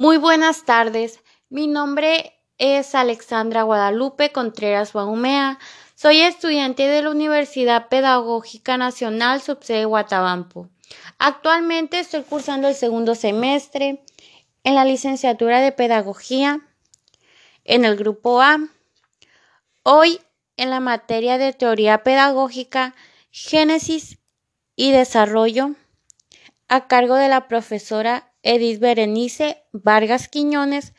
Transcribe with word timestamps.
Muy 0.00 0.16
buenas 0.16 0.64
tardes. 0.64 1.18
Mi 1.48 1.66
nombre 1.66 2.38
es 2.56 2.94
Alexandra 2.94 3.64
Guadalupe 3.64 4.30
Contreras 4.30 4.92
Guahumea. 4.92 5.58
Soy 5.96 6.20
estudiante 6.20 6.86
de 6.86 7.02
la 7.02 7.10
Universidad 7.10 7.88
Pedagógica 7.88 8.76
Nacional 8.76 9.42
Subsede 9.42 9.86
Guatabampo. 9.86 10.68
Actualmente 11.18 11.98
estoy 11.98 12.22
cursando 12.22 12.68
el 12.68 12.76
segundo 12.76 13.16
semestre 13.16 14.04
en 14.62 14.76
la 14.76 14.84
licenciatura 14.84 15.60
de 15.60 15.72
Pedagogía 15.72 16.60
en 17.64 17.84
el 17.84 17.96
grupo 17.96 18.40
A. 18.40 18.56
Hoy 19.82 20.20
en 20.56 20.70
la 20.70 20.78
materia 20.78 21.38
de 21.38 21.52
Teoría 21.52 22.04
Pedagógica, 22.04 22.94
Génesis 23.32 24.20
y 24.76 24.92
Desarrollo, 24.92 25.74
a 26.68 26.86
cargo 26.86 27.16
de 27.16 27.28
la 27.28 27.48
profesora 27.48 28.28
Edith 28.48 28.80
Berenice 28.80 29.62
Vargas 29.72 30.26
Quiñones, 30.26 30.94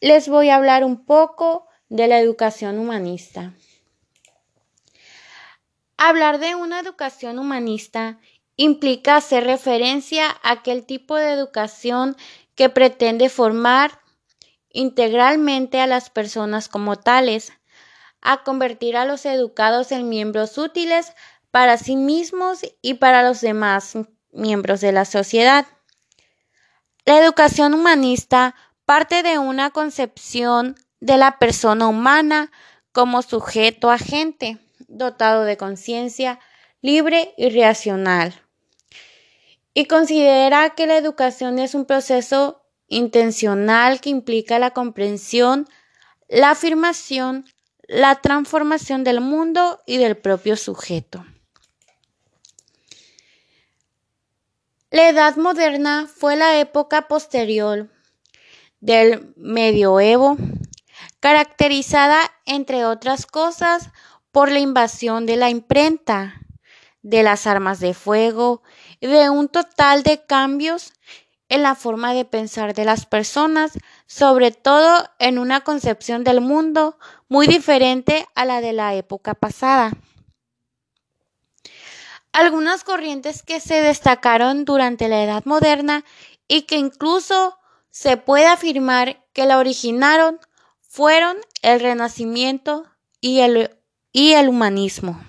les 0.00 0.28
voy 0.28 0.48
a 0.48 0.56
hablar 0.56 0.82
un 0.84 1.04
poco 1.04 1.68
de 1.88 2.08
la 2.08 2.18
educación 2.18 2.80
humanista. 2.80 3.54
Hablar 5.96 6.40
de 6.40 6.56
una 6.56 6.80
educación 6.80 7.38
humanista 7.38 8.18
implica 8.56 9.14
hacer 9.14 9.44
referencia 9.44 10.26
a 10.42 10.50
aquel 10.50 10.84
tipo 10.86 11.14
de 11.14 11.30
educación 11.30 12.16
que 12.56 12.68
pretende 12.68 13.28
formar 13.28 14.00
integralmente 14.72 15.80
a 15.80 15.86
las 15.86 16.10
personas 16.10 16.68
como 16.68 16.96
tales, 16.96 17.52
a 18.22 18.42
convertir 18.42 18.96
a 18.96 19.04
los 19.04 19.24
educados 19.24 19.92
en 19.92 20.08
miembros 20.08 20.58
útiles 20.58 21.12
para 21.52 21.78
sí 21.78 21.94
mismos 21.94 22.62
y 22.82 22.94
para 22.94 23.22
los 23.22 23.40
demás 23.40 23.96
miembros 24.32 24.80
de 24.80 24.90
la 24.90 25.04
sociedad. 25.04 25.64
La 27.04 27.18
educación 27.18 27.74
humanista 27.74 28.54
parte 28.84 29.22
de 29.22 29.38
una 29.38 29.70
concepción 29.70 30.76
de 31.00 31.16
la 31.16 31.38
persona 31.38 31.88
humana 31.88 32.50
como 32.92 33.22
sujeto 33.22 33.90
agente, 33.90 34.58
dotado 34.88 35.44
de 35.44 35.56
conciencia, 35.56 36.40
libre 36.82 37.34
y 37.36 37.50
racional. 37.50 38.34
Y 39.72 39.86
considera 39.86 40.70
que 40.70 40.86
la 40.86 40.96
educación 40.96 41.58
es 41.58 41.74
un 41.74 41.84
proceso 41.84 42.62
intencional 42.88 44.00
que 44.00 44.10
implica 44.10 44.58
la 44.58 44.72
comprensión, 44.72 45.68
la 46.28 46.50
afirmación, 46.50 47.46
la 47.86 48.20
transformación 48.20 49.04
del 49.04 49.20
mundo 49.20 49.80
y 49.86 49.96
del 49.96 50.16
propio 50.16 50.56
sujeto. 50.56 51.24
La 54.92 55.08
Edad 55.08 55.36
Moderna 55.36 56.08
fue 56.12 56.34
la 56.34 56.58
época 56.58 57.06
posterior 57.06 57.88
del 58.80 59.32
medioevo, 59.36 60.36
caracterizada, 61.20 62.18
entre 62.44 62.84
otras 62.84 63.24
cosas, 63.24 63.90
por 64.32 64.50
la 64.50 64.58
invasión 64.58 65.26
de 65.26 65.36
la 65.36 65.48
imprenta, 65.48 66.40
de 67.02 67.22
las 67.22 67.46
armas 67.46 67.78
de 67.78 67.94
fuego 67.94 68.64
y 68.98 69.06
de 69.06 69.30
un 69.30 69.46
total 69.46 70.02
de 70.02 70.26
cambios 70.26 70.92
en 71.48 71.62
la 71.62 71.76
forma 71.76 72.12
de 72.12 72.24
pensar 72.24 72.74
de 72.74 72.84
las 72.84 73.06
personas, 73.06 73.78
sobre 74.06 74.50
todo 74.50 75.08
en 75.20 75.38
una 75.38 75.60
concepción 75.60 76.24
del 76.24 76.40
mundo 76.40 76.98
muy 77.28 77.46
diferente 77.46 78.26
a 78.34 78.44
la 78.44 78.60
de 78.60 78.72
la 78.72 78.96
época 78.96 79.34
pasada. 79.34 79.92
Algunas 82.32 82.84
corrientes 82.84 83.42
que 83.42 83.58
se 83.58 83.82
destacaron 83.82 84.64
durante 84.64 85.08
la 85.08 85.24
Edad 85.24 85.44
Moderna 85.46 86.04
y 86.46 86.62
que 86.62 86.76
incluso 86.76 87.58
se 87.90 88.16
puede 88.16 88.46
afirmar 88.46 89.26
que 89.32 89.46
la 89.46 89.58
originaron 89.58 90.38
fueron 90.80 91.36
el 91.62 91.80
Renacimiento 91.80 92.84
y 93.20 93.40
el, 93.40 94.48
humanismo. 94.48 95.20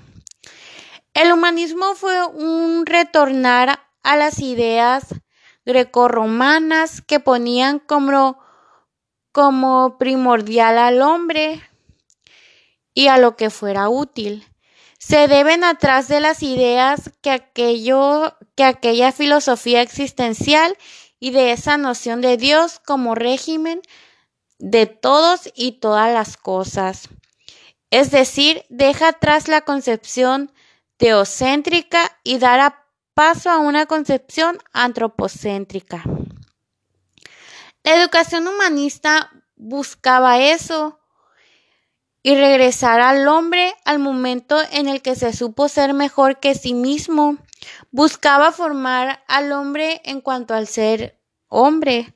El 1.13 1.31
humanismo 1.31 1.95
fue 1.95 2.23
un 2.25 2.85
retornar 2.85 3.79
a 4.03 4.15
las 4.15 4.39
ideas 4.39 5.07
grecorromanas 5.65 7.01
que 7.01 7.19
ponían 7.19 7.79
como 7.79 8.37
primordial 9.97 10.77
al 10.77 11.01
hombre 11.01 11.61
y 12.93 13.07
a 13.07 13.17
lo 13.17 13.35
que 13.35 13.49
fuera 13.49 13.89
útil 13.89 14.50
se 15.01 15.27
deben 15.27 15.63
atrás 15.63 16.07
de 16.07 16.19
las 16.19 16.43
ideas 16.43 17.09
que, 17.21 17.31
aquello, 17.31 18.37
que 18.53 18.63
aquella 18.63 19.11
filosofía 19.11 19.81
existencial 19.81 20.77
y 21.19 21.31
de 21.31 21.53
esa 21.53 21.77
noción 21.77 22.21
de 22.21 22.37
Dios 22.37 22.79
como 22.85 23.15
régimen 23.15 23.81
de 24.59 24.85
todos 24.85 25.49
y 25.55 25.79
todas 25.79 26.13
las 26.13 26.37
cosas. 26.37 27.09
Es 27.89 28.11
decir, 28.11 28.63
deja 28.69 29.07
atrás 29.07 29.47
la 29.47 29.61
concepción 29.61 30.51
teocéntrica 30.97 32.15
y 32.23 32.37
dará 32.37 32.85
paso 33.15 33.49
a 33.49 33.57
una 33.57 33.87
concepción 33.87 34.59
antropocéntrica. 34.71 36.03
La 37.83 37.95
educación 37.95 38.47
humanista 38.47 39.31
buscaba 39.55 40.39
eso, 40.39 40.99
y 42.23 42.35
regresar 42.35 43.01
al 43.01 43.27
hombre 43.27 43.73
al 43.85 43.99
momento 43.99 44.57
en 44.71 44.87
el 44.87 45.01
que 45.01 45.15
se 45.15 45.33
supo 45.33 45.67
ser 45.67 45.93
mejor 45.93 46.39
que 46.39 46.55
sí 46.55 46.73
mismo. 46.73 47.37
Buscaba 47.91 48.51
formar 48.51 49.23
al 49.27 49.51
hombre 49.51 50.01
en 50.05 50.21
cuanto 50.21 50.53
al 50.53 50.67
ser 50.67 51.19
hombre, 51.47 52.15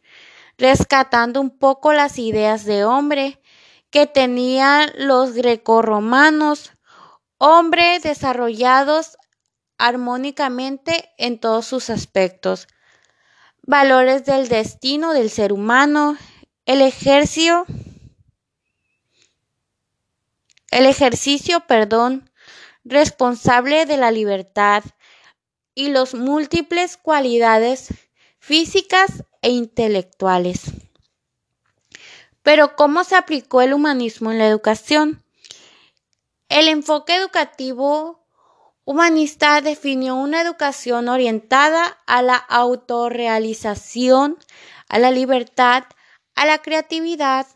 rescatando 0.58 1.42
un 1.42 1.58
poco 1.58 1.94
las 1.94 2.20
ideas 2.20 2.66
de 2.66 2.86
hombre 2.86 3.42
que 3.90 4.08
tenían 4.08 4.92
los 4.98 5.34
grecorromanos, 5.34 6.72
hombre 7.38 8.00
desarrollados 8.00 9.18
armónicamente 9.78 11.10
en 11.18 11.40
todos 11.40 11.66
sus 11.66 11.90
aspectos, 11.90 12.68
valores 13.64 14.26
del 14.26 14.48
destino 14.48 15.14
del 15.14 15.30
ser 15.30 15.52
humano, 15.52 16.18
el 16.66 16.82
ejercicio 16.82 17.66
el 20.76 20.86
ejercicio, 20.88 21.62
perdón, 21.62 22.30
responsable 22.84 23.86
de 23.86 23.96
la 23.96 24.12
libertad 24.12 24.84
y 25.74 25.88
las 25.88 26.14
múltiples 26.14 26.98
cualidades 26.98 27.94
físicas 28.40 29.24
e 29.42 29.52
intelectuales. 29.52 30.64
Pero 32.44 32.76
¿cómo 32.76 33.06
se 33.06 33.16
aplicó 33.16 33.62
el 33.62 33.74
humanismo 33.74 34.34
en 34.34 34.38
la 34.38 34.48
educación? 34.48 35.24
El 36.50 36.68
enfoque 36.68 37.16
educativo 37.16 38.28
humanista 38.84 39.62
definió 39.62 40.16
una 40.16 40.42
educación 40.42 41.08
orientada 41.08 42.00
a 42.06 42.22
la 42.22 42.36
autorrealización, 42.36 44.38
a 44.90 45.00
la 45.00 45.12
libertad, 45.12 45.86
a 46.36 46.46
la 46.46 46.58
creatividad, 46.58 47.48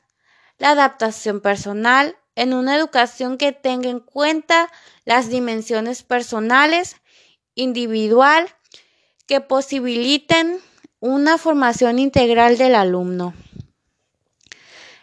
la 0.58 0.70
adaptación 0.70 1.42
personal, 1.42 2.16
en 2.40 2.54
una 2.54 2.78
educación 2.78 3.38
que 3.38 3.52
tenga 3.52 3.90
en 3.90 4.00
cuenta 4.00 4.72
las 5.04 5.30
dimensiones 5.30 6.04
personales, 6.04 6.96
individual, 7.54 8.48
que 9.28 9.42
posibiliten 9.42 10.62
una 11.02 11.38
formación 11.38 12.00
integral 12.00 12.58
del 12.58 12.76
alumno. 12.76 13.34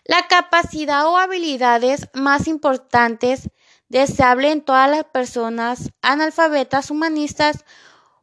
La 0.05 0.27
capacidad 0.29 1.07
o 1.07 1.19
habilidades 1.19 2.09
más 2.15 2.49
importantes 2.49 3.51
deseable 3.91 4.51
en 4.51 4.63
todas 4.63 4.91
las 4.91 5.05
personas 5.05 5.91
analfabetas 6.01 6.91
humanistas, 6.91 7.67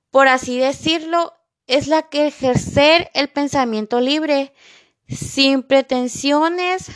por 0.09 0.27
así 0.27 0.57
decirlo, 0.57 1.35
es 1.67 1.85
la 1.85 2.01
que 2.01 2.25
ejercer 2.25 3.11
el 3.13 3.29
pensamiento 3.29 4.01
libre, 4.01 4.55
sin 5.07 5.61
pretensiones 5.61 6.89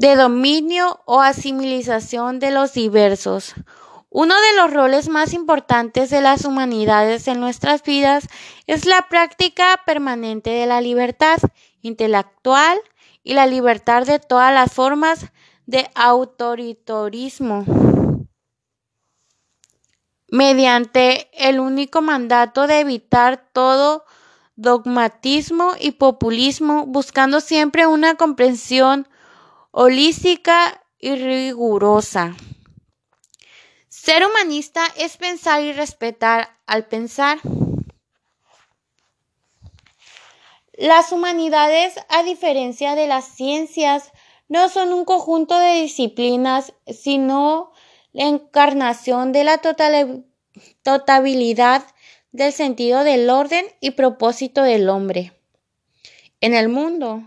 de 0.00 0.16
dominio 0.16 1.02
o 1.04 1.20
asimilización 1.20 2.38
de 2.38 2.50
los 2.50 2.72
diversos. 2.72 3.54
Uno 4.08 4.34
de 4.34 4.56
los 4.56 4.72
roles 4.72 5.10
más 5.10 5.34
importantes 5.34 6.08
de 6.08 6.22
las 6.22 6.46
humanidades 6.46 7.28
en 7.28 7.38
nuestras 7.38 7.82
vidas 7.82 8.26
es 8.66 8.86
la 8.86 9.08
práctica 9.10 9.78
permanente 9.84 10.48
de 10.48 10.64
la 10.64 10.80
libertad 10.80 11.36
intelectual 11.82 12.80
y 13.22 13.34
la 13.34 13.46
libertad 13.46 14.06
de 14.06 14.18
todas 14.18 14.54
las 14.54 14.72
formas 14.72 15.26
de 15.66 15.90
autoritarismo 15.94 17.66
mediante 20.30 21.28
el 21.34 21.60
único 21.60 22.00
mandato 22.00 22.66
de 22.66 22.80
evitar 22.80 23.50
todo 23.52 24.06
dogmatismo 24.56 25.72
y 25.78 25.90
populismo, 25.90 26.86
buscando 26.86 27.42
siempre 27.42 27.86
una 27.86 28.14
comprensión 28.14 29.06
holística 29.70 30.84
y 30.98 31.14
rigurosa. 31.14 32.36
Ser 33.88 34.24
humanista 34.26 34.82
es 34.96 35.16
pensar 35.16 35.62
y 35.62 35.72
respetar 35.72 36.56
al 36.66 36.86
pensar. 36.86 37.38
Las 40.72 41.12
humanidades, 41.12 41.94
a 42.08 42.22
diferencia 42.22 42.94
de 42.94 43.06
las 43.06 43.26
ciencias, 43.26 44.12
no 44.48 44.68
son 44.68 44.92
un 44.92 45.04
conjunto 45.04 45.58
de 45.58 45.82
disciplinas, 45.82 46.72
sino 46.86 47.72
la 48.12 48.24
encarnación 48.24 49.32
de 49.32 49.44
la 49.44 49.60
totalidad 50.82 51.84
del 52.32 52.52
sentido 52.52 53.04
del 53.04 53.28
orden 53.30 53.66
y 53.80 53.92
propósito 53.92 54.62
del 54.62 54.88
hombre 54.88 55.32
en 56.40 56.54
el 56.54 56.68
mundo. 56.68 57.22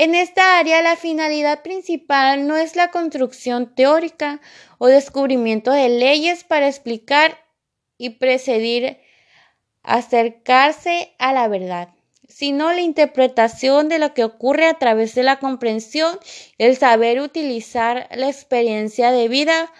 En 0.00 0.14
esta 0.14 0.58
área 0.58 0.80
la 0.80 0.96
finalidad 0.96 1.60
principal 1.60 2.46
no 2.46 2.56
es 2.56 2.74
la 2.74 2.90
construcción 2.90 3.74
teórica 3.74 4.40
o 4.78 4.86
descubrimiento 4.86 5.72
de 5.72 5.90
leyes 5.90 6.42
para 6.42 6.68
explicar 6.68 7.36
y 7.98 8.08
precedir, 8.18 8.98
acercarse 9.82 11.14
a 11.18 11.34
la 11.34 11.48
verdad, 11.48 11.90
sino 12.26 12.72
la 12.72 12.80
interpretación 12.80 13.90
de 13.90 13.98
lo 13.98 14.14
que 14.14 14.24
ocurre 14.24 14.68
a 14.68 14.78
través 14.78 15.14
de 15.14 15.22
la 15.22 15.38
comprensión, 15.38 16.18
el 16.56 16.78
saber 16.78 17.20
utilizar 17.20 18.08
la 18.12 18.30
experiencia 18.30 19.12
de 19.12 19.28
vida 19.28 19.70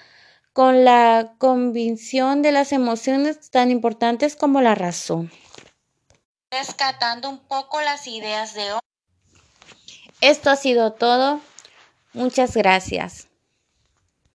con 0.52 0.84
la 0.84 1.32
convicción 1.38 2.42
de 2.42 2.52
las 2.52 2.72
emociones 2.72 3.50
tan 3.50 3.70
importantes 3.70 4.36
como 4.36 4.60
la 4.60 4.74
razón. 4.74 5.32
Rescatando 6.50 7.30
un 7.30 7.38
poco 7.38 7.80
las 7.80 8.06
ideas 8.06 8.52
de. 8.52 8.79
Esto 10.20 10.50
ha 10.50 10.56
sido 10.56 10.92
todo. 10.92 11.40
Muchas 12.12 12.56
gracias. 12.56 13.29